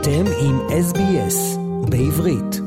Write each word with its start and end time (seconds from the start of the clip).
אתם 0.00 0.24
עם 0.40 0.60
SBS 0.68 1.58
בעברית. 1.90 2.60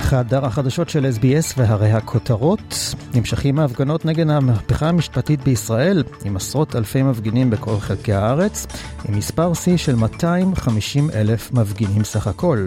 חדר 0.00 0.44
החדשות 0.44 0.88
של 0.88 1.06
SBS 1.20 1.54
והרי 1.56 1.92
הכותרות 1.92 2.94
נמשכים 3.14 3.58
ההפגנות 3.58 4.04
נגד 4.04 4.30
המהפכה 4.30 4.88
המשפטית 4.88 5.40
בישראל 5.40 6.02
עם 6.24 6.36
עשרות 6.36 6.76
אלפי 6.76 7.02
מפגינים 7.02 7.50
בכל 7.50 7.78
חלקי 7.78 8.12
הארץ 8.12 8.66
עם 9.08 9.18
מספר 9.18 9.54
שיא 9.54 9.76
של 9.76 9.94
250 9.94 11.10
אלף 11.10 11.52
מפגינים 11.52 12.04
סך 12.04 12.26
הכל. 12.26 12.66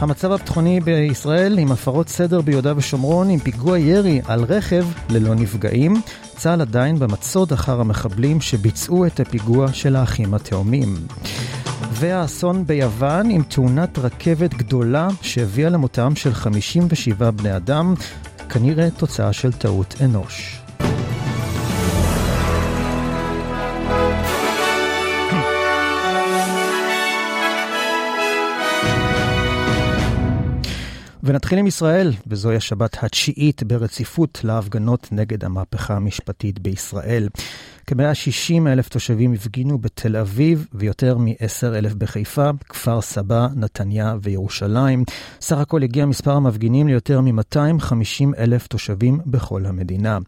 המצב 0.00 0.32
הביטחוני 0.32 0.80
בישראל 0.80 1.58
עם 1.58 1.72
הפרות 1.72 2.08
סדר 2.08 2.40
ביהודה 2.40 2.72
ושומרון 2.76 3.30
עם 3.30 3.38
פיגוע 3.38 3.78
ירי 3.78 4.20
על 4.24 4.44
רכב 4.44 4.84
ללא 5.08 5.34
נפגעים. 5.34 5.94
צה"ל 6.36 6.60
עדיין 6.60 6.98
במצוד 6.98 7.52
אחר 7.52 7.80
המחבלים 7.80 8.40
שביצעו 8.40 9.06
את 9.06 9.20
הפיגוע 9.20 9.72
של 9.72 9.96
האחים 9.96 10.34
התאומים. 10.34 10.94
והאסון 12.00 12.66
ביוון 12.66 13.30
עם 13.30 13.42
תאונת 13.42 13.98
רכבת 13.98 14.54
גדולה 14.54 15.08
שהביאה 15.22 15.70
למותם 15.70 16.16
של 16.16 16.34
57 16.34 17.30
בני 17.30 17.56
אדם, 17.56 17.94
כנראה 18.48 18.90
תוצאה 18.90 19.32
של 19.32 19.52
טעות 19.52 19.94
אנוש. 20.04 20.60
ונתחיל 31.30 31.58
עם 31.58 31.66
ישראל, 31.66 32.12
וזוהי 32.26 32.56
השבת 32.56 33.04
התשיעית 33.04 33.62
ברציפות 33.62 34.40
להפגנות 34.44 35.08
נגד 35.12 35.44
המהפכה 35.44 35.96
המשפטית 35.96 36.58
בישראל. 36.58 37.28
כ-160 37.86 38.68
אלף 38.68 38.88
תושבים 38.88 39.32
הפגינו 39.32 39.78
בתל 39.78 40.16
אביב 40.16 40.66
ויותר 40.74 41.18
מ-10 41.18 41.66
אלף 41.74 41.94
בחיפה, 41.94 42.50
כפר 42.68 43.00
סבא, 43.00 43.48
נתניה 43.56 44.14
וירושלים. 44.22 45.04
סך 45.40 45.56
הכל 45.56 45.82
הגיע 45.82 46.06
מספר 46.06 46.32
המפגינים 46.32 46.88
ליותר 46.88 47.20
מ-250 47.20 48.38
אלף 48.38 48.66
תושבים 48.66 49.20
בכל 49.26 49.66
המדינה. 49.66 50.18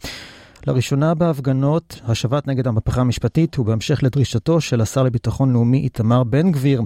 לראשונה 0.66 1.14
בהפגנות, 1.14 2.00
השבת 2.04 2.46
נגד 2.46 2.66
המהפכה 2.66 3.00
המשפטית, 3.00 3.58
ובהמשך 3.58 4.02
לדרישתו 4.02 4.60
של 4.60 4.80
השר 4.80 5.02
לביטחון 5.02 5.52
לאומי 5.52 5.78
איתמר 5.78 6.24
בן 6.24 6.52
גביר, 6.52 6.82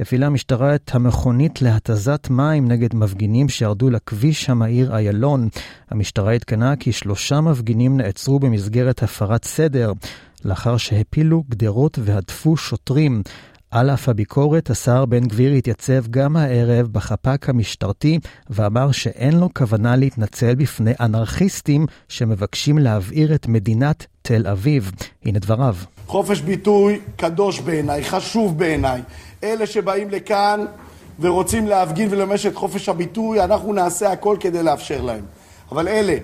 הפעילה 0.00 0.26
המשטרה 0.26 0.74
את 0.74 0.90
המכונית 0.94 1.62
להתזת 1.62 2.28
מים 2.30 2.68
נגד 2.68 2.94
מפגינים 2.94 3.48
שירדו 3.48 3.90
לכביש 3.90 4.50
המהיר 4.50 4.96
איילון. 4.96 5.48
המשטרה 5.90 6.32
עדכנה 6.32 6.76
כי 6.76 6.92
שלושה 6.92 7.40
מפגינים 7.40 7.96
נעצרו 7.96 8.38
במסגרת 8.38 9.02
הפרת 9.02 9.44
סדר, 9.44 9.92
לאחר 10.44 10.76
שהפילו 10.76 11.44
גדרות 11.48 11.98
והדפו 12.02 12.56
שוטרים. 12.56 13.22
על 13.70 13.90
אף 13.90 14.08
הביקורת, 14.08 14.70
השר 14.70 15.04
בן 15.06 15.28
גביר 15.28 15.52
התייצב 15.52 16.06
גם 16.10 16.36
הערב 16.36 16.86
בחפ"ק 16.92 17.48
המשטרתי 17.48 18.18
ואמר 18.50 18.92
שאין 18.92 19.38
לו 19.38 19.48
כוונה 19.54 19.96
להתנצל 19.96 20.54
בפני 20.54 20.92
אנרכיסטים 21.00 21.86
שמבקשים 22.08 22.78
להבעיר 22.78 23.34
את 23.34 23.48
מדינת 23.48 24.06
תל 24.22 24.46
אביב. 24.46 24.92
הנה 25.24 25.38
דבריו. 25.38 25.76
חופש 26.10 26.40
ביטוי 26.40 27.00
קדוש 27.16 27.60
בעיניי, 27.60 28.04
חשוב 28.04 28.58
בעיניי. 28.58 29.00
אלה 29.44 29.66
שבאים 29.66 30.10
לכאן 30.10 30.64
ורוצים 31.20 31.66
להפגין 31.66 32.08
ולממש 32.10 32.46
את 32.46 32.54
חופש 32.54 32.88
הביטוי, 32.88 33.44
אנחנו 33.44 33.72
נעשה 33.72 34.12
הכל 34.12 34.36
כדי 34.40 34.62
לאפשר 34.62 35.02
להם. 35.02 35.24
אבל 35.72 35.88
אלה 35.88 36.16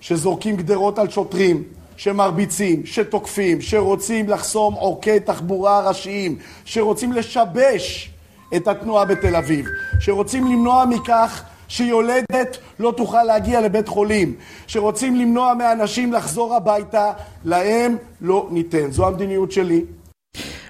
שזורקים 0.00 0.56
גדרות 0.56 0.98
על 0.98 1.10
שוטרים, 1.10 1.62
שמרביצים, 1.96 2.86
שתוקפים, 2.86 3.60
שרוצים 3.60 4.28
לחסום 4.28 4.74
עורקי 4.74 5.20
תחבורה 5.20 5.88
ראשיים, 5.88 6.38
שרוצים 6.64 7.12
לשבש 7.12 8.10
את 8.56 8.68
התנועה 8.68 9.04
בתל 9.04 9.36
אביב, 9.36 9.66
שרוצים 10.00 10.46
למנוע 10.46 10.84
מכך 10.84 11.42
שיולדת 11.72 12.58
לא 12.78 12.94
תוכל 12.96 13.22
להגיע 13.22 13.60
לבית 13.60 13.88
חולים, 13.88 14.34
שרוצים 14.66 15.16
למנוע 15.16 15.54
מאנשים 15.54 16.12
לחזור 16.12 16.54
הביתה, 16.54 17.12
להם 17.44 17.96
לא 18.20 18.48
ניתן. 18.50 18.90
זו 18.90 19.06
המדיניות 19.06 19.52
שלי. 19.52 19.84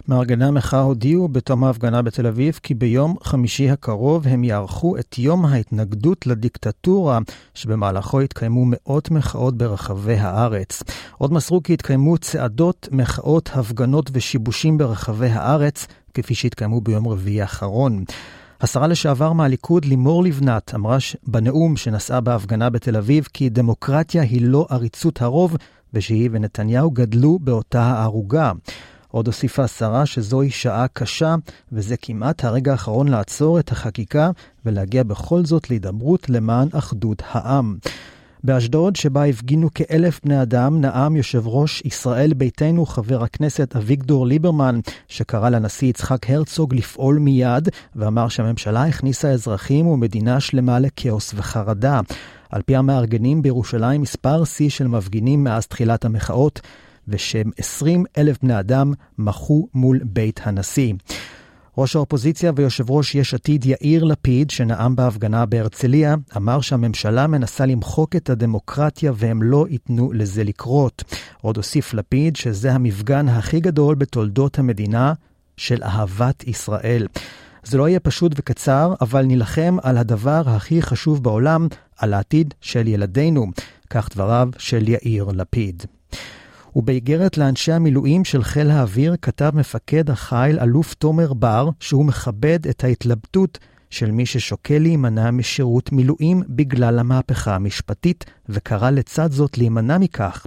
מארגני 0.09 0.45
המחאה 0.45 0.81
הודיעו 0.81 1.29
בתום 1.29 1.65
ההפגנה 1.65 2.03
בתל 2.03 2.27
אביב 2.27 2.61
כי 2.63 2.75
ביום 2.75 3.17
חמישי 3.23 3.71
הקרוב 3.71 4.29
הם 4.29 4.45
יערכו 4.45 4.97
את 4.97 5.19
יום 5.19 5.45
ההתנגדות 5.47 6.27
לדיקטטורה, 6.27 7.19
שבמהלכו 7.55 8.23
יתקיימו 8.23 8.65
מאות 8.67 9.11
מחאות 9.11 9.57
ברחבי 9.57 10.17
הארץ. 10.17 10.83
עוד 11.19 11.33
מסרו 11.33 11.63
כי 11.63 11.73
יתקיימו 11.73 12.19
צעדות, 12.19 12.89
מחאות, 12.93 13.51
הפגנות 13.55 14.11
ושיבושים 14.13 14.79
ברחבי 14.79 15.29
הארץ, 15.29 15.87
כפי 16.15 16.35
שהתקיימו 16.35 16.81
ביום 16.81 17.09
רביעי 17.09 17.43
האחרון. 17.43 18.05
השרה 18.63 18.87
לשעבר 18.87 19.33
מהליכוד 19.33 19.85
לימור 19.85 20.25
לבנת 20.25 20.75
אמרה 20.75 20.97
בנאום 21.27 21.77
שנשאה 21.77 22.21
בהפגנה 22.21 22.71
בתל 22.71 22.97
אביב 22.97 23.29
כי 23.33 23.49
דמוקרטיה 23.49 24.23
היא 24.23 24.43
לא 24.43 24.67
עריצות 24.71 25.23
הרוב 25.23 25.57
ושהיא 25.95 26.29
ונתניהו 26.33 26.91
גדלו 26.91 27.39
באותה 27.39 27.83
הערוגה. 27.83 28.53
עוד 29.09 29.27
הוסיפה 29.27 29.65
השרה 29.65 30.07
שזוהי 30.07 30.51
שעה 30.51 30.87
קשה, 30.93 31.35
וזה 31.73 31.97
כמעט 31.97 32.45
הרגע 32.45 32.73
האחרון 32.73 33.09
לעצור 33.09 33.59
את 33.59 33.73
החקיקה 33.73 34.31
ולהגיע 34.67 35.03
בכל 35.03 35.45
זאת 35.45 35.71
להידברות 35.71 36.31
למען 36.31 36.69
אחדות 36.73 37.23
העם. 37.31 37.77
באשדוד, 38.45 38.97
שבה 38.97 39.25
הפגינו 39.25 39.69
כאלף 39.75 40.21
בני 40.25 40.43
אדם, 40.43 40.81
נאם 40.81 41.17
יושב 41.17 41.43
ראש 41.47 41.83
ישראל 41.85 42.35
ביתנו, 42.35 42.87
חבר 42.87 43.23
הכנסת 43.23 43.77
אביגדור 43.77 44.27
ליברמן, 44.27 44.81
שקרא 45.09 45.49
לנשיא 45.49 45.89
יצחק 45.89 46.31
הרצוג 46.31 46.75
לפעול 46.75 47.19
מיד, 47.19 47.69
ואמר 47.97 48.29
שהממשלה 48.29 48.85
הכניסה 48.85 49.31
אזרחים 49.31 49.87
ומדינה 49.87 50.41
שלמה 50.41 50.79
לכאוס 50.79 51.35
וחרדה. 51.37 52.01
על 52.51 52.63
פי 52.63 52.77
המארגנים 52.77 53.43
בירושלים, 53.43 54.01
מספר 54.01 54.45
שיא 54.45 54.71
של 54.71 54.87
מפגינים 54.87 55.45
מאז 55.45 55.67
תחילת 55.67 56.05
המחאות, 56.05 56.61
ושם 57.09 57.51
20 57.57 58.05
אלף 58.19 58.39
בני 58.43 58.61
אדם 58.61 58.93
מחו 59.19 59.69
מול 59.75 60.01
בית 60.05 60.41
הנשיא. 60.45 60.95
ראש 61.79 61.97
האופוזיציה 61.97 62.53
ויושב 62.57 62.91
ראש 62.91 63.15
יש 63.15 63.35
עתיד 63.35 63.65
יאיר 63.65 64.05
לפיד, 64.05 64.51
שנאם 64.51 64.97
בהפגנה 64.97 65.47
בהרצליה, 65.47 66.15
אמר 66.37 66.61
שהממשלה 66.61 67.27
מנסה 67.27 67.67
למחוק 67.67 68.17
את 68.17 68.31
הדמוקרטיה 68.31 69.13
והם 69.15 69.43
לא 69.43 69.67
ייתנו 69.71 70.13
לזה 70.13 70.45
לקרות. 70.45 71.05
עוד 71.41 71.57
הוסיף 71.57 71.95
לפיד 71.95 72.37
שזה 72.37 72.73
המפגן 72.73 73.29
הכי 73.29 73.61
גדול 73.61 73.95
בתולדות 73.95 74.59
המדינה 74.59 75.13
של 75.57 75.83
אהבת 75.83 76.45
ישראל. 76.45 77.07
זה 77.63 77.79
לא 77.79 77.89
יהיה 77.89 78.01
פשוט 78.01 78.33
וקצר, 78.37 78.95
אבל 79.01 79.25
נילחם 79.25 79.77
על 79.83 79.99
הדבר 79.99 80.43
הכי 80.47 80.83
חשוב 80.83 81.23
בעולם, 81.23 81.69
על 81.99 82.15
העתיד 82.15 82.55
של 82.61 82.89
ילדינו. 82.89 83.47
כך 83.91 84.09
דבריו 84.09 84.49
של 84.59 84.89
יאיר 84.89 85.25
לפיד. 85.25 85.83
ובאיגרת 86.77 87.39
לאנשי 87.39 87.73
המילואים 87.73 88.25
של 88.25 88.43
חיל 88.43 88.71
האוויר 88.71 89.17
כתב 89.23 89.51
מפקד 89.55 90.11
החיל 90.11 90.59
אלוף 90.61 90.95
תומר 90.95 91.33
בר 91.33 91.69
שהוא 91.81 92.05
מכבד 92.05 92.67
את 92.67 92.85
ההתלבטות 92.85 93.59
של 93.91 94.11
מי 94.11 94.27
ששוקל 94.27 94.79
להימנע 94.79 95.31
משירות 95.31 95.93
מילואים 95.93 96.43
בגלל 96.49 96.99
המהפכה 96.99 97.55
המשפטית, 97.55 98.25
וקרא 98.49 98.91
לצד 98.91 99.33
זאת 99.33 99.59
להימנע 99.59 99.99
מכך. 99.99 100.47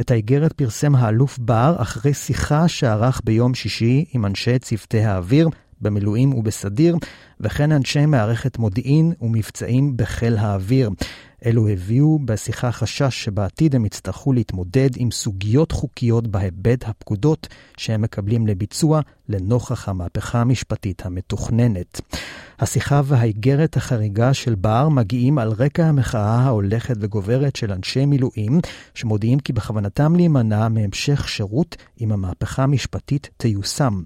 את 0.00 0.10
האיגרת 0.10 0.52
פרסם 0.52 0.94
האלוף 0.94 1.38
בר 1.38 1.76
אחרי 1.78 2.14
שיחה 2.14 2.68
שערך 2.68 3.20
ביום 3.24 3.54
שישי 3.54 4.04
עם 4.12 4.26
אנשי 4.26 4.58
צוותי 4.58 5.00
האוויר 5.00 5.48
במילואים 5.80 6.34
ובסדיר, 6.34 6.96
וכן 7.40 7.72
אנשי 7.72 8.06
מערכת 8.06 8.58
מודיעין 8.58 9.12
ומבצעים 9.20 9.96
בחיל 9.96 10.36
האוויר. 10.36 10.90
אלו 11.46 11.68
הביאו 11.68 12.18
בשיחה 12.24 12.72
חשש 12.72 13.24
שבעתיד 13.24 13.74
הם 13.74 13.84
יצטרכו 13.84 14.32
להתמודד 14.32 14.90
עם 14.96 15.10
סוגיות 15.10 15.72
חוקיות 15.72 16.26
בהיבט 16.26 16.88
הפקודות 16.88 17.48
שהם 17.76 18.02
מקבלים 18.02 18.46
לביצוע 18.46 19.00
לנוכח 19.28 19.88
המהפכה 19.88 20.40
המשפטית 20.40 21.06
המתוכננת. 21.06 22.00
השיחה 22.58 23.00
והאיגרת 23.04 23.76
החריגה 23.76 24.34
של 24.34 24.54
בר 24.54 24.88
מגיעים 24.88 25.38
על 25.38 25.52
רקע 25.52 25.86
המחאה 25.86 26.40
ההולכת 26.40 26.94
וגוברת 27.00 27.56
של 27.56 27.72
אנשי 27.72 28.06
מילואים, 28.06 28.60
שמודיעים 28.94 29.38
כי 29.38 29.52
בכוונתם 29.52 30.16
להימנע 30.16 30.68
מהמשך 30.68 31.28
שירות 31.28 31.76
אם 32.00 32.12
המהפכה 32.12 32.62
המשפטית 32.62 33.30
תיושם. 33.36 34.02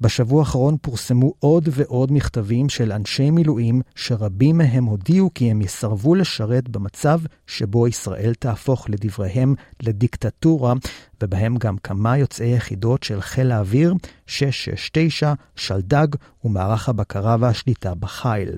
בשבוע 0.00 0.40
האחרון 0.40 0.76
פורסמו 0.82 1.34
עוד 1.38 1.68
ועוד 1.72 2.12
מכתבים 2.12 2.68
של 2.68 2.92
אנשי 2.92 3.30
מילואים, 3.30 3.80
שרבים 3.94 4.58
מהם 4.58 4.84
הודיעו 4.84 5.30
כי 5.34 5.50
הם 5.50 5.62
יסרבו 5.62 6.14
לשרת 6.14 6.68
במצב 6.68 7.20
שבו 7.46 7.88
ישראל 7.88 8.34
תהפוך 8.38 8.90
לדבריהם 8.90 9.54
לדיקטטורה, 9.82 10.74
ובהם 11.22 11.56
גם 11.56 11.78
כמה 11.78 12.18
יוצאי 12.18 12.56
יחידות 12.56 13.02
של 13.02 13.20
חיל 13.20 13.52
האוויר, 13.52 13.94
669, 14.26 15.32
שלדג 15.56 16.06
ומערך 16.44 16.88
הבקרה 16.88 17.36
והשליטה 17.40 17.94
בחיל. 17.94 18.48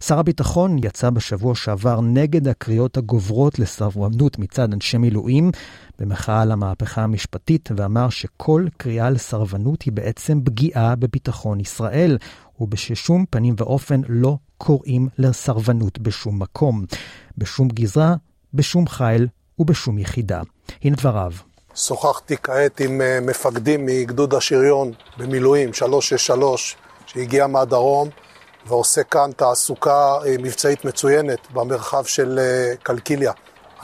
שר 0.00 0.18
הביטחון 0.18 0.78
יצא 0.84 1.10
בשבוע 1.10 1.54
שעבר 1.54 2.00
נגד 2.00 2.48
הקריאות 2.48 2.96
הגוברות 2.96 3.58
לסרבנות 3.58 4.38
מצד 4.38 4.72
אנשי 4.72 4.98
מילואים 4.98 5.50
במחאה 5.98 6.42
על 6.42 6.52
המהפכה 6.52 7.02
המשפטית, 7.02 7.68
ואמר 7.76 8.10
שכל 8.10 8.66
קריאה 8.76 9.10
לסרבנות 9.10 9.82
היא 9.82 9.92
בעצם 9.92 10.40
פגיעה 10.44 10.96
בביטחון 10.96 11.60
ישראל, 11.60 12.18
ובששום 12.60 13.24
פנים 13.30 13.54
ואופן 13.58 14.00
לא 14.08 14.36
קוראים 14.58 15.08
לסרבנות 15.18 15.98
בשום 15.98 16.42
מקום, 16.42 16.84
בשום 17.38 17.68
גזרה, 17.68 18.14
בשום 18.54 18.86
חיל 18.86 19.26
ובשום 19.58 19.98
יחידה. 19.98 20.42
הנה 20.82 20.96
דבריו. 20.96 21.32
שוחחתי 21.74 22.36
כעת 22.42 22.80
עם 22.80 23.00
אה, 23.00 23.18
מפקדים 23.22 23.86
מגדוד 23.86 24.34
השריון 24.34 24.92
במילואים 25.18 25.72
363 25.72 26.76
שהגיע 27.06 27.46
מהדרום 27.46 28.08
ועושה 28.68 29.02
כאן 29.02 29.30
תעסוקה 29.36 30.18
אה, 30.26 30.34
מבצעית 30.38 30.84
מצוינת 30.84 31.38
במרחב 31.52 32.04
של 32.04 32.38
אה, 32.38 32.76
קלקיליה. 32.82 33.32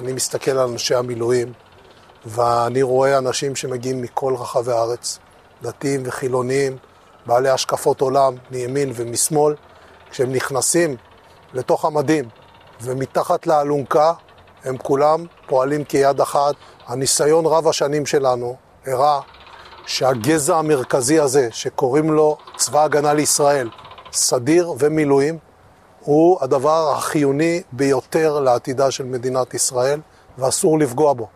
אני 0.00 0.12
מסתכל 0.12 0.50
על 0.50 0.68
אנשי 0.68 0.94
המילואים 0.94 1.52
ואני 2.26 2.82
רואה 2.82 3.18
אנשים 3.18 3.56
שמגיעים 3.56 4.02
מכל 4.02 4.34
רחבי 4.38 4.72
הארץ, 4.72 5.18
דתיים 5.62 6.02
וחילוניים, 6.04 6.76
בעלי 7.26 7.48
השקפות 7.48 8.00
עולם 8.00 8.34
מימין 8.50 8.92
ומשמאל, 8.94 9.54
כשהם 10.10 10.32
נכנסים 10.32 10.96
לתוך 11.54 11.84
המדים 11.84 12.28
ומתחת 12.82 13.46
לאלונקה 13.46 14.12
הם 14.64 14.76
כולם 14.76 15.26
פועלים 15.46 15.84
כיד 15.84 16.20
אחת. 16.20 16.54
הניסיון 16.86 17.46
רב 17.46 17.68
השנים 17.68 18.06
שלנו 18.06 18.56
הראה 18.86 19.20
שהגזע 19.86 20.56
המרכזי 20.56 21.20
הזה, 21.20 21.48
שקוראים 21.50 22.12
לו 22.12 22.36
צבא 22.56 22.84
הגנה 22.84 23.12
לישראל, 23.14 23.68
סדיר 24.14 24.72
ומילואים, 24.78 25.38
הוא 26.00 26.38
הדבר 26.40 26.94
החיוני 26.96 27.62
ביותר 27.72 28.40
לעתידה 28.40 28.90
של 28.90 29.04
מדינת 29.04 29.54
ישראל, 29.54 30.00
ואסור 30.38 30.78
לפגוע 30.78 31.12
בו. 31.12 31.28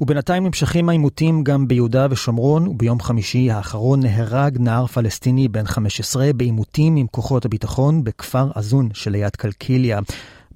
ובינתיים 0.00 0.46
נמשכים 0.46 0.88
העימותים 0.88 1.44
גם 1.44 1.68
ביהודה 1.68 2.06
ושומרון, 2.10 2.68
וביום 2.68 3.00
חמישי 3.00 3.50
האחרון 3.50 4.00
נהרג 4.00 4.58
נער 4.58 4.86
פלסטיני 4.86 5.48
בן 5.48 5.64
15 5.64 6.32
בעימותים 6.36 6.96
עם 6.96 7.06
כוחות 7.06 7.44
הביטחון 7.44 8.04
בכפר 8.04 8.50
עזון 8.54 8.88
שליד 8.94 9.36
קלקיליה. 9.36 10.00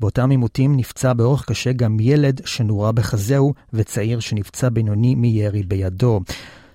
באותם 0.00 0.30
עימותים 0.30 0.76
נפצע 0.76 1.12
באורח 1.12 1.44
קשה 1.44 1.72
גם 1.72 1.96
ילד 2.00 2.40
שנורה 2.46 2.92
בחזהו 2.92 3.54
וצעיר 3.72 4.20
שנפצע 4.20 4.68
בינוני 4.68 5.14
מירי 5.14 5.62
בידו. 5.62 6.20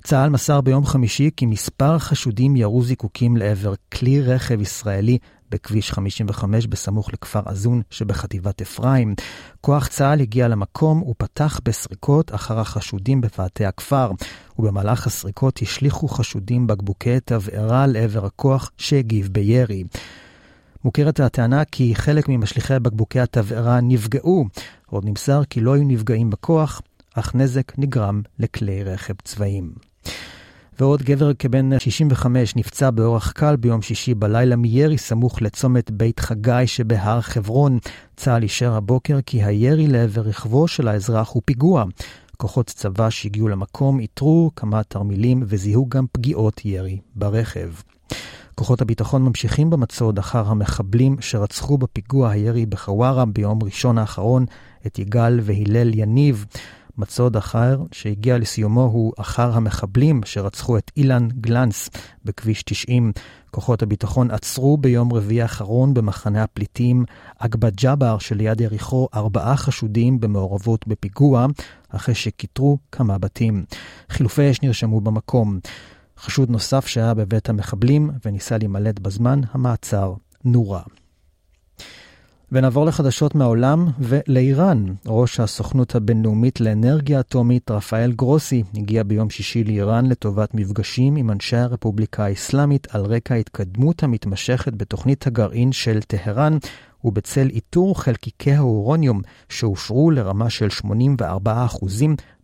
צה"ל 0.04 0.30
מסר 0.30 0.62
ביום 0.62 0.86
חמישי 0.86 1.30
כי 1.38 1.46
מספר 1.46 2.00
חשודים 2.00 2.56
ירו 2.56 2.84
זיקוקים 2.84 3.38
לעבר 3.38 3.74
כלי 3.94 4.22
רכב 4.22 4.62
ישראלי 4.62 5.18
בכביש 5.52 5.92
55 5.92 6.68
בסמוך 6.68 7.14
לכפר 7.14 7.42
עזון 7.46 7.82
שבחטיבת 7.90 8.62
אפרים. 8.62 9.16
כוח 9.62 9.88
צה"ל 9.88 10.22
הגיע 10.22 10.48
למקום 10.48 11.04
ופתח 11.04 11.60
בסריקות 11.66 12.36
אחר 12.36 12.60
החשודים 12.60 13.22
בפאתי 13.22 13.66
הכפר, 13.66 14.12
ובמהלך 14.60 15.08
הסריקות 15.08 15.60
השליכו 15.62 16.08
חשודים 16.08 16.68
בקבוקי 16.68 17.20
תבערה 17.20 17.88
לעבר 17.88 18.26
הכוח 18.26 18.72
שהגיב 18.78 19.30
בירי. 19.32 19.84
מוכרת 20.84 21.20
הטענה 21.20 21.66
כי 21.66 21.96
חלק 21.96 22.30
ממשליכי 22.30 22.80
בקבוקי 22.80 23.20
התבערה 23.20 23.82
נפגעו. 23.82 24.46
עוד 24.86 25.06
נמסר 25.06 25.42
כי 25.50 25.62
לא 25.62 25.74
היו 25.74 25.84
נפגעים 25.84 26.30
בכוח, 26.30 26.82
אך 27.14 27.36
נזק 27.36 27.72
נגרם 27.78 28.22
לכלי 28.40 28.84
רכב 28.84 29.14
צבאיים. 29.24 29.91
ועוד 30.80 31.04
גבר 31.04 31.34
כבן 31.34 31.80
65 31.80 32.56
נפצע 32.56 32.90
באורח 32.90 33.32
קל 33.32 33.56
ביום 33.56 33.82
שישי 33.82 34.14
בלילה 34.14 34.56
מירי 34.56 34.98
סמוך 34.98 35.42
לצומת 35.42 35.92
בית 35.92 36.20
חגי 36.20 36.68
שבהר 36.68 37.22
חברון. 37.22 37.80
צה"ל 38.16 38.44
אישר 38.44 38.74
הבוקר 38.74 39.20
כי 39.26 39.44
הירי 39.44 39.88
לעבר 39.88 40.22
רכבו 40.22 40.68
של 40.68 40.88
האזרח 40.88 41.30
הוא 41.30 41.42
פיגוע. 41.46 41.84
כוחות 42.38 42.68
צבא 42.68 43.10
שהגיעו 43.10 43.48
למקום 43.48 44.00
איתרו 44.00 44.52
כמה 44.56 44.84
תרמילים 44.84 45.44
וזיהו 45.46 45.90
גם 45.90 46.06
פגיעות 46.12 46.66
ירי 46.66 47.00
ברכב. 47.16 47.70
כוחות 48.56 48.82
הביטחון 48.82 49.22
ממשיכים 49.24 49.70
במצוד 49.70 50.20
אחר 50.20 50.48
המחבלים 50.48 51.16
שרצחו 51.20 51.78
בפיגוע 51.78 52.30
הירי 52.30 52.66
בחווארה 52.66 53.26
ביום 53.26 53.64
ראשון 53.64 53.98
האחרון 53.98 54.46
את 54.88 55.00
יגאל 55.00 55.40
והלל 55.44 56.00
יניב. 56.00 56.46
מצוד 56.98 57.38
אחר 57.38 57.78
שהגיע 57.92 58.38
לסיומו 58.38 58.84
הוא 58.84 59.14
אחר 59.18 59.58
המחבלים 59.58 60.22
שרצחו 60.26 60.78
את 60.78 60.92
אילן 60.98 61.28
גלנס 61.28 61.90
בכביש 62.26 62.64
90. 62.64 63.12
כוחות 63.52 63.82
הביטחון 63.82 64.32
עצרו 64.32 64.78
ביום 64.78 65.14
רביעי 65.14 65.42
האחרון 65.42 65.94
במחנה 65.94 66.44
הפליטים 66.44 67.06
אגבה 67.38 67.70
ג'אבר 67.70 68.18
שליד 68.18 68.62
יריחו 68.62 69.08
ארבעה 69.14 69.58
חשודים 69.58 70.20
במעורבות 70.20 70.88
בפיגוע, 70.88 71.46
אחרי 71.90 72.16
שכיתרו 72.16 72.78
כמה 72.92 73.18
בתים. 73.18 73.64
חילופי 74.10 74.52
אש 74.52 74.62
נרשמו 74.62 75.02
במקום. 75.02 75.60
חשוד 76.18 76.50
נוסף 76.50 76.88
שהיה 76.88 77.14
בבית 77.14 77.50
המחבלים 77.50 78.12
וניסה 78.26 78.58
להימלט 78.58 79.00
בזמן 79.00 79.42
המעצר 79.52 80.14
נורה. 80.46 80.82
ונעבור 82.52 82.86
לחדשות 82.86 83.36
מהעולם 83.36 83.88
ולאיראן. 84.00 84.86
ראש 85.08 85.40
הסוכנות 85.40 85.96
הבינלאומית 85.96 86.62
לאנרגיה 86.62 87.20
אטומית, 87.20 87.72
רפאל 87.72 88.12
גרוסי, 88.12 88.64
הגיע 88.76 89.04
ביום 89.04 89.30
שישי 89.30 89.64
לאיראן 89.64 90.06
לטובת 90.06 90.54
מפגשים 90.54 91.16
עם 91.16 91.32
אנשי 91.32 91.58
הרפובליקה 91.58 92.26
האסלאמית 92.26 92.88
על 92.96 93.06
רקע 93.06 93.34
ההתקדמות 93.36 94.04
המתמשכת 94.04 94.74
בתוכנית 94.74 95.28
הגרעין 95.28 95.72
של 95.72 96.02
טהרן, 96.02 96.58
ובצל 97.04 97.48
איתור 97.50 98.02
חלקיקי 98.02 98.52
האורוניום 98.52 99.22
שאושרו 99.50 100.12
לרמה 100.12 100.50
של 100.50 100.68
84% 101.22 101.26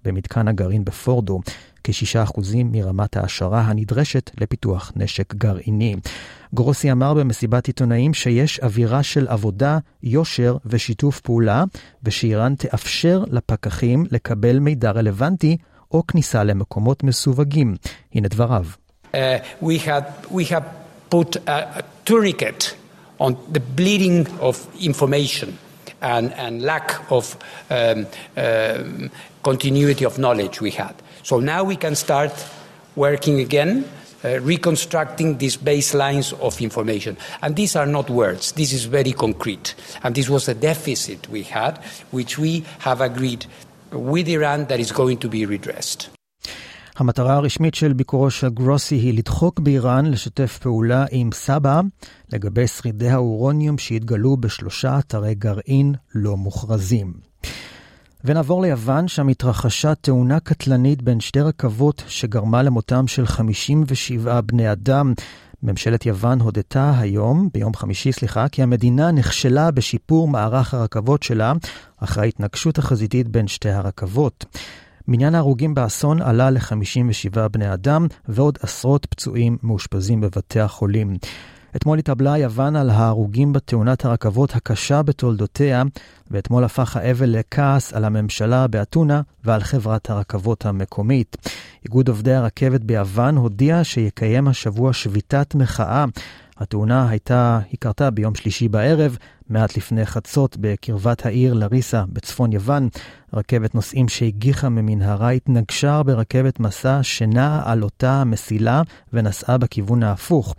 במתקן 0.06 0.48
הגרעין 0.48 0.86
בפורדו. 0.86 1.40
כ-6% 1.84 2.42
מרמת 2.56 3.18
ההשערה 3.18 3.62
הנדרשת 3.62 4.32
לפיתוח 4.42 4.92
נשק 4.96 5.36
גרעיני. 5.36 5.96
גרוסי 6.56 6.92
אמר 6.92 7.14
במסיבת 7.14 7.68
עיתונאים 7.68 8.14
שיש 8.14 8.60
אווירה 8.60 9.04
של 9.04 9.28
עבודה, 9.28 9.78
יושר 10.04 10.58
ושיתוף 10.66 11.20
פעולה, 11.20 11.64
ושאיראן 12.04 12.56
תאפשר 12.56 13.24
לפקחים 13.32 14.06
לקבל 14.12 14.60
מידע 14.60 14.92
רלוונטי 14.92 15.58
או 15.92 16.08
כניסה 16.08 16.44
למקומות 16.44 17.04
מסווגים. 17.04 17.76
הנה 18.14 18.28
דבריו. 18.28 18.66
Uh, 19.14 19.18
we 19.62 19.78
had, 19.78 20.04
we 20.30 20.44
information. 24.80 25.58
And, 26.02 26.32
and 26.34 26.62
lack 26.62 26.90
of 27.10 27.36
um, 27.72 28.06
uh, 28.38 28.84
continuity 29.42 30.06
of 30.06 30.20
knowledge 30.20 30.62
we 30.62 30.70
had. 30.70 30.94
So 31.24 31.40
now 31.40 31.64
we 31.64 31.76
can 31.76 31.96
start 31.96 32.34
working 32.96 33.40
again, 33.40 33.86
uh, 34.24 34.40
reconstructing 34.42 35.38
these 35.38 35.58
baselines 35.58 36.34
of 36.40 36.62
information. 36.62 37.18
And 37.42 37.56
these 37.56 37.76
are 37.76 37.86
not 37.86 38.10
words, 38.10 38.52
this 38.54 38.74
is 38.74 38.86
very 38.86 39.14
concrete. 39.14 39.76
And 40.04 40.16
this 40.16 40.30
was 40.30 40.48
a 40.48 40.54
deficit 40.54 41.30
we 41.30 41.44
had, 41.44 41.78
which 42.12 42.38
we 42.38 42.66
have 42.80 43.02
agreed 43.02 43.46
with 43.92 44.28
Iran 44.28 44.66
that 44.66 44.80
is 44.80 44.92
going 44.92 45.18
to 45.20 45.30
be 45.30 45.46
redressed. 45.46 46.10
המטרה 46.98 47.34
הרשמית 47.34 47.76
של 47.76 47.94
ביקורו 47.94 48.30
של 48.32 48.50
גרוסי 48.50 48.96
היא 48.96 49.18
לדחוק 49.18 49.60
באיראן 49.60 50.06
לשתף 50.06 50.58
פעולה 50.58 51.06
עם 51.12 51.30
סבא 51.34 51.82
לגבי 52.34 52.68
שרידי 52.68 53.10
האורוניום 53.10 53.78
שהתגלו 53.78 54.38
בשלושה 54.38 55.00
אתרי 55.00 55.36
גרעין 55.36 55.94
לא 56.16 56.38
מוכרזים. 56.38 57.14
ונעבור 58.24 58.62
ליוון, 58.62 59.08
שם 59.08 59.28
התרחשה 59.28 59.96
תאונה 59.96 60.40
קטלנית 60.40 61.02
בין 61.02 61.20
שתי 61.20 61.42
רכבות 61.42 62.04
שגרמה 62.08 62.64
למותם 62.64 63.08
של 63.08 63.26
57 63.26 64.42
בני 64.42 64.72
אדם. 64.72 65.14
ממשלת 65.64 66.06
יוון 66.06 66.40
הודתה 66.40 66.94
היום, 67.00 67.50
ביום 67.54 67.74
חמישי, 67.74 68.12
סליחה, 68.12 68.50
כי 68.50 68.64
המדינה 68.64 69.12
נכשלה 69.12 69.72
בשיפור 69.72 70.28
מערך 70.28 70.74
הרכבות 70.74 71.24
שלה 71.24 71.54
אחרי 71.98 72.24
ההתנגשות 72.24 72.78
החזיתית 72.78 73.28
בין 73.28 73.48
שתי 73.48 73.70
הרכבות. 73.70 74.46
מניין 75.08 75.36
ההרוגים 75.36 75.74
באסון 75.74 76.22
עלה 76.22 76.50
ל-57 76.50 77.48
בני 77.52 77.74
אדם, 77.74 78.08
ועוד 78.28 78.58
עשרות 78.62 79.06
פצועים 79.06 79.58
מאושפזים 79.64 80.22
בבתי 80.22 80.60
החולים. 80.60 81.18
אתמול 81.78 82.00
התאבלה 82.00 82.38
יוון 82.38 82.76
על 82.76 82.90
ההרוגים 82.90 83.54
בתאונת 83.54 84.06
הרכבות 84.06 84.56
הקשה 84.56 85.02
בתולדותיה, 85.02 85.84
ואתמול 86.32 86.64
הפך 86.64 86.98
האבל 86.98 87.30
לכעס 87.30 87.94
על 87.94 88.06
הממשלה 88.06 88.68
באתונה 88.68 89.22
ועל 89.44 89.62
חברת 89.62 90.10
הרכבות 90.10 90.66
המקומית. 90.66 91.38
איגוד 91.86 92.08
עובדי 92.08 92.34
הרכבת 92.34 92.82
ביוון 92.82 93.36
הודיע 93.38 93.84
שיקיים 93.84 94.48
השבוע 94.48 94.94
שביתת 94.94 95.56
מחאה. 95.56 96.06
התאונה 96.58 97.10
הייתה, 97.10 97.60
היא 97.72 97.78
קרתה 97.80 98.10
ביום 98.10 98.36
שלישי 98.36 98.68
בערב, 98.68 99.18
מעט 99.50 99.78
לפני 99.78 100.06
חצות 100.06 100.58
בקרבת 100.60 101.26
העיר 101.26 101.54
לריסה 101.54 102.04
בצפון 102.10 102.52
יוון. 102.54 102.90
רכבת 103.34 103.76
נוסעים 103.76 104.08
שהגיחה 104.08 104.70
ממנהרה 104.70 105.30
התנגשה 105.30 106.04
ברכבת 106.04 106.60
מסע 106.60 107.00
שנעה 107.04 107.72
על 107.72 107.84
אותה 107.84 108.12
המסילה 108.12 108.82
ונסעה 109.14 109.58
בכיוון 109.58 110.04
ההפוך. 110.04 110.56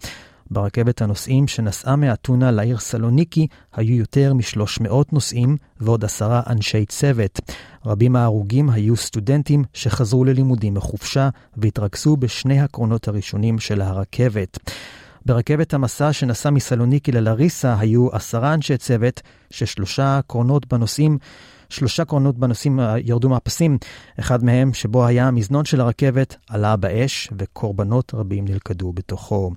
ברכבת 0.50 1.02
הנוסעים 1.02 1.48
שנסעה 1.48 1.96
מאתונה 1.96 2.50
לעיר 2.50 2.78
סלוניקי 2.78 3.46
היו 3.72 3.96
יותר 3.96 4.34
מ-300 4.34 4.92
נוסעים 5.12 5.56
ועוד 5.80 6.04
עשרה 6.04 6.42
אנשי 6.46 6.86
צוות. 6.86 7.40
רבים 7.86 8.12
מההרוגים 8.12 8.70
היו 8.70 8.96
סטודנטים 8.96 9.64
שחזרו 9.72 10.24
ללימודים 10.24 10.74
מחופשה 10.74 11.28
והתרכזו 11.56 12.16
בשני 12.16 12.60
הקרונות 12.60 13.08
הראשונים 13.08 13.58
של 13.58 13.80
הרכבת. 13.80 14.58
ברכבת 15.26 15.74
המסע 15.74 16.12
שנסע 16.12 16.50
מסלוניקי 16.50 17.12
ללריסה 17.12 17.76
היו 17.78 18.08
עשרה 18.12 18.54
אנשי 18.54 18.76
צוות, 18.76 19.20
ששלושה 19.50 20.20
קרונות 20.26 20.66
בנוסעים 20.66 21.18
שלושה 21.68 22.04
קרונות 22.04 22.38
בנוסעים 22.38 22.80
ירדו 23.04 23.28
מהפסים, 23.28 23.78
אחד 24.20 24.44
מהם, 24.44 24.74
שבו 24.74 25.06
היה 25.06 25.28
המזנון 25.28 25.64
של 25.64 25.80
הרכבת, 25.80 26.36
עלה 26.48 26.76
באש 26.76 27.28
וקורבנות 27.38 28.14
רבים 28.14 28.44
נלכדו 28.44 28.92
בתוכו. 28.92 29.52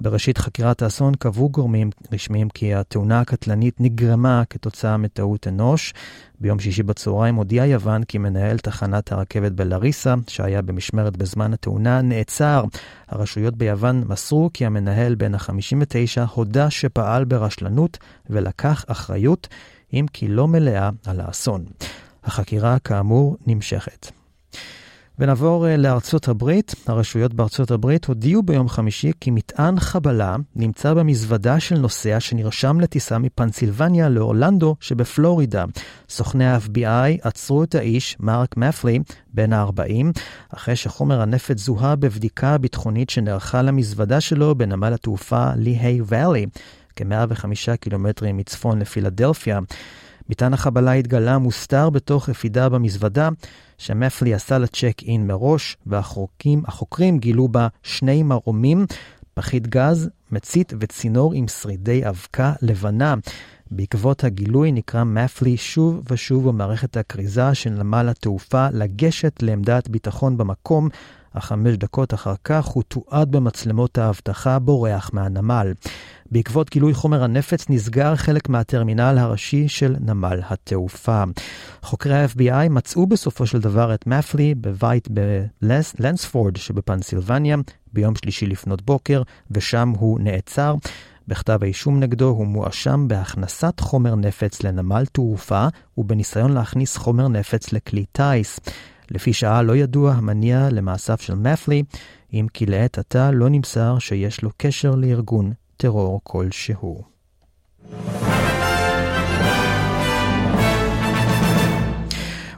בראשית 0.00 0.38
חקירת 0.38 0.82
האסון 0.82 1.14
קבעו 1.14 1.48
גורמים 1.48 1.90
רשמיים 2.12 2.48
כי 2.48 2.74
התאונה 2.74 3.20
הקטלנית 3.20 3.80
נגרמה 3.80 4.42
כתוצאה 4.50 4.96
מטעות 4.96 5.48
אנוש. 5.48 5.94
ביום 6.40 6.58
שישי 6.58 6.82
בצהריים 6.82 7.34
הודיעה 7.34 7.66
יוון 7.66 8.04
כי 8.04 8.18
מנהל 8.18 8.58
תחנת 8.58 9.12
הרכבת 9.12 9.52
בלריסה, 9.52 10.14
שהיה 10.28 10.62
במשמרת 10.62 11.16
בזמן 11.16 11.52
התאונה, 11.52 12.02
נעצר. 12.02 12.64
הרשויות 13.08 13.56
ביוון 13.56 14.04
מסרו 14.08 14.50
כי 14.54 14.66
המנהל 14.66 15.14
בן 15.14 15.34
ה-59 15.34 16.20
הודה 16.34 16.70
שפעל 16.70 17.24
ברשלנות 17.24 17.98
ולקח 18.30 18.84
אחריות, 18.88 19.48
אם 19.92 20.06
כי 20.12 20.28
לא 20.28 20.48
מלאה, 20.48 20.90
על 21.06 21.20
האסון. 21.20 21.64
החקירה, 22.24 22.78
כאמור, 22.78 23.36
נמשכת. 23.46 24.23
ונעבור 25.18 25.68
אה, 25.68 25.76
לארצות 25.76 26.28
הברית. 26.28 26.74
הרשויות 26.86 27.34
בארצות 27.34 27.70
הברית 27.70 28.04
הודיעו 28.04 28.42
ביום 28.42 28.68
חמישי 28.68 29.12
כי 29.20 29.30
מטען 29.30 29.80
חבלה 29.80 30.36
נמצא 30.56 30.94
במזוודה 30.94 31.60
של 31.60 31.78
נוסע 31.78 32.20
שנרשם 32.20 32.80
לטיסה 32.80 33.18
מפנסילבניה 33.18 34.08
לאורלנדו 34.08 34.76
שבפלורידה. 34.80 35.64
סוכני 36.08 36.46
ה-FBI 36.46 37.18
עצרו 37.22 37.62
את 37.62 37.74
האיש, 37.74 38.16
מרק 38.20 38.56
מפלי, 38.56 38.98
בן 39.34 39.52
ה-40, 39.52 40.20
אחרי 40.54 40.76
שחומר 40.76 41.20
הנפץ 41.20 41.58
זוהה 41.58 41.96
בבדיקה 41.96 42.58
ביטחונית 42.58 43.10
שנערכה 43.10 43.62
למזוודה 43.62 44.20
שלו 44.20 44.54
בנמל 44.54 44.92
התעופה 44.94 45.46
ליהי 45.56 46.00
ואלי, 46.04 46.46
כ-105 46.96 47.76
קילומטרים 47.80 48.36
מצפון 48.36 48.78
לפילדלפיה. 48.78 49.60
מטען 50.28 50.54
החבלה 50.54 50.92
התגלה 50.92 51.38
מוסתר 51.38 51.90
בתוך 51.90 52.28
יפידה 52.28 52.68
במזוודה, 52.68 53.28
שמפלי 53.78 54.34
עשה 54.34 54.58
לה 54.58 54.66
צ'ק 54.66 55.02
אין 55.06 55.26
מראש, 55.26 55.76
והחוקרים 55.86 57.18
גילו 57.18 57.48
בה 57.48 57.68
שני 57.82 58.22
מרומים, 58.22 58.86
פחית 59.34 59.66
גז, 59.66 60.10
מצית 60.32 60.72
וצינור 60.80 61.34
עם 61.34 61.48
שרידי 61.48 62.08
אבקה 62.08 62.52
לבנה. 62.62 63.14
בעקבות 63.70 64.24
הגילוי 64.24 64.72
נקרא 64.72 65.04
מפלי 65.04 65.56
שוב 65.56 66.02
ושוב 66.10 66.48
במערכת 66.48 66.96
הכריזה 66.96 67.54
של 67.54 67.70
נמל 67.70 68.08
התעופה 68.08 68.68
לגשת 68.72 69.42
לעמדת 69.42 69.88
ביטחון 69.88 70.36
במקום, 70.36 70.88
אך 71.34 71.44
חמש 71.44 71.76
דקות 71.76 72.14
אחר 72.14 72.34
כך 72.44 72.64
הוא 72.64 72.82
תועד 72.82 73.32
במצלמות 73.32 73.98
האבטחה 73.98 74.58
בורח 74.58 75.10
מהנמל. 75.12 75.72
בעקבות 76.30 76.70
גילוי 76.70 76.94
חומר 76.94 77.24
הנפץ 77.24 77.66
נסגר 77.70 78.16
חלק 78.16 78.48
מהטרמינל 78.48 79.18
הראשי 79.18 79.68
של 79.68 79.96
נמל 80.00 80.40
התעופה. 80.48 81.22
חוקרי 81.82 82.22
ה-FBI 82.22 82.68
מצאו 82.70 83.06
בסופו 83.06 83.46
של 83.46 83.60
דבר 83.60 83.94
את 83.94 84.06
מפלי 84.06 84.54
בבית 84.54 85.08
בלנספורד 85.62 86.56
שבפנסילבניה 86.56 87.56
ביום 87.92 88.14
שלישי 88.14 88.46
לפנות 88.46 88.82
בוקר, 88.82 89.22
ושם 89.50 89.92
הוא 89.98 90.20
נעצר. 90.20 90.74
בכתב 91.28 91.58
האישום 91.62 92.00
נגדו 92.00 92.28
הוא 92.28 92.46
מואשם 92.46 93.08
בהכנסת 93.08 93.80
חומר 93.80 94.14
נפץ 94.14 94.62
לנמל 94.62 95.04
תעופה 95.12 95.66
ובניסיון 95.98 96.52
להכניס 96.52 96.96
חומר 96.96 97.28
נפץ 97.28 97.72
לכלי 97.72 98.04
טיס. 98.12 98.60
לפי 99.10 99.32
שעה 99.32 99.62
לא 99.62 99.76
ידוע 99.76 100.12
המניע 100.12 100.68
למעשיו 100.72 101.16
של 101.20 101.34
מפלי, 101.34 101.82
אם 102.32 102.46
כי 102.54 102.66
לעת 102.66 102.98
עתה 102.98 103.30
לא 103.30 103.48
נמסר 103.48 103.98
שיש 103.98 104.42
לו 104.42 104.50
קשר 104.56 104.94
לארגון 104.94 105.52
טרור 105.76 106.20
כלשהו. 106.22 107.02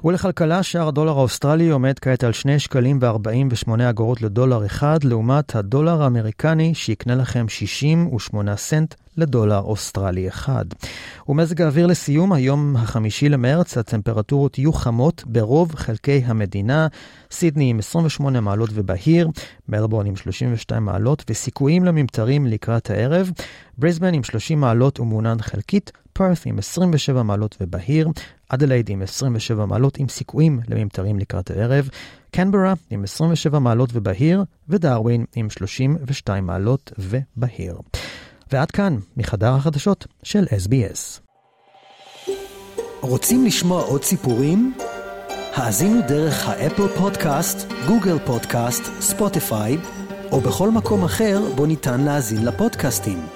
ולכלכלה 0.05 0.62
שער 0.62 0.88
הדולר 0.88 1.19
האוסטרלי 1.19 1.69
עומד 1.69 1.99
כעת 1.99 2.25
על 2.25 2.33
2 2.33 2.59
שקלים 2.59 2.99
ו-48 3.03 3.71
אגורות 3.91 4.23
לדולר 4.23 4.67
אחד, 4.67 5.05
לעומת 5.05 5.55
הדולר 5.55 6.03
האמריקני 6.03 6.75
שיקנה 6.75 7.15
לכם 7.15 7.49
68 7.49 8.57
סנט 8.57 8.95
לדולר 9.17 9.59
אוסטרלי 9.59 10.29
אחד. 10.29 10.65
ומזג 11.29 11.63
האוויר 11.63 11.87
לסיום, 11.87 12.33
היום 12.33 12.77
החמישי 12.77 13.29
למרץ, 13.29 13.79
הטמפרטורות 13.79 14.59
יהיו 14.59 14.73
חמות 14.73 15.23
ברוב 15.27 15.75
חלקי 15.75 16.23
המדינה. 16.27 16.87
סידני 17.31 17.71
עם 17.71 17.79
28 17.79 18.41
מעלות 18.41 18.71
ובהיר, 18.73 19.29
מלבורן 19.69 20.07
עם 20.07 20.17
32 20.17 20.85
מעלות 20.85 21.25
וסיכויים 21.31 21.85
לממטרים 21.85 22.47
לקראת 22.47 22.91
הערב, 22.91 23.31
בריסבן 23.79 24.15
עם 24.15 24.23
30 24.23 24.61
מעלות 24.61 25.01
ומעונן 25.01 25.37
חלקית, 25.41 25.93
פרת 26.13 26.47
עם 26.47 26.59
27 26.59 27.23
מעלות 27.23 27.57
ובהיר, 27.61 28.09
אדלייד 28.49 28.89
עם 28.89 29.03
27 29.03 29.67
מעלות 29.67 29.99
עם 29.99 30.09
סיכויים 30.09 30.61
לממטרים 30.69 31.19
לקראת 31.19 31.51
הערב, 31.51 31.89
קנברה 32.31 32.75
עם 32.91 33.03
27 33.03 33.59
מעלות 33.59 33.91
ובהיר, 33.93 34.45
ודרווין 34.69 35.25
עם 35.35 35.51
32 35.51 36.47
מעלות 36.47 36.93
ובהיר. 36.99 37.77
ועד 38.53 38.71
כאן, 38.71 38.99
מחדר 39.17 39.53
החדשות 39.55 40.07
של 40.23 40.45
SBS. 40.45 41.21
רוצים 43.00 43.45
לשמוע 43.45 43.83
עוד 43.83 44.05
סיפורים? 44.05 44.75
האזינו 45.55 46.00
דרך 46.09 46.49
האפל 46.49 46.88
פודקאסט, 46.88 47.73
גוגל 47.87 48.19
פודקאסט, 48.26 48.83
ספוטיפיי, 49.00 49.79
או 50.33 50.41
בכל 50.41 50.71
מקום 50.71 51.05
אחר 51.05 51.41
בו 51.57 51.67
ניתן 51.67 52.00
להאזין 52.00 52.45
לפודקאסטים. 52.45 53.36